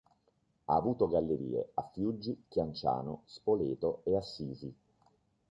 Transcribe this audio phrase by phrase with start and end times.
[0.65, 4.75] Ha avuto gallerie a Fiuggi, Chianciano, Spoleto e Assisi.